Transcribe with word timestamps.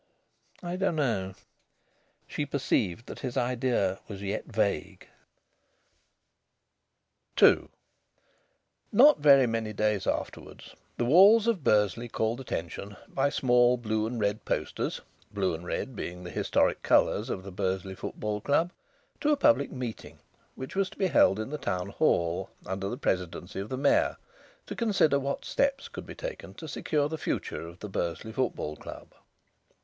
"I 0.63 0.77
dunno." 0.77 1.35
She 2.25 2.43
perceived 2.47 3.05
that 3.05 3.19
his 3.19 3.37
idea 3.37 3.99
was 4.07 4.23
yet 4.23 4.45
vague. 4.45 5.07
II 7.39 7.67
Not 8.91 9.19
very 9.19 9.45
many 9.45 9.73
days 9.73 10.07
afterwards 10.07 10.73
the 10.97 11.05
walls 11.05 11.45
of 11.45 11.63
Bursley 11.63 12.09
called 12.09 12.39
attention, 12.39 12.97
by 13.09 13.29
small 13.29 13.77
blue 13.77 14.07
and 14.07 14.19
red 14.19 14.43
posters 14.43 15.01
(blue 15.31 15.53
and 15.53 15.67
red 15.67 15.95
being 15.95 16.23
the 16.23 16.31
historic 16.31 16.81
colours 16.81 17.29
of 17.29 17.43
the 17.43 17.51
Bursley 17.51 17.93
Football 17.93 18.41
Club), 18.41 18.71
to 19.19 19.31
a 19.31 19.37
public 19.37 19.71
meeting, 19.71 20.17
which 20.55 20.75
was 20.75 20.89
to 20.89 20.97
be 20.97 21.09
held 21.09 21.37
in 21.37 21.51
the 21.51 21.59
Town 21.59 21.89
Hall, 21.89 22.49
under 22.65 22.89
the 22.89 22.97
presidency 22.97 23.59
of 23.59 23.69
the 23.69 23.77
Mayor, 23.77 24.17
to 24.65 24.75
consider 24.75 25.19
what 25.19 25.45
steps 25.45 25.87
could 25.87 26.07
be 26.07 26.15
taken 26.15 26.55
to 26.55 26.67
secure 26.67 27.07
the 27.07 27.19
future 27.19 27.67
of 27.67 27.81
the 27.81 27.87
Bursley 27.87 28.31
Football 28.31 28.75
Club. 28.77 29.13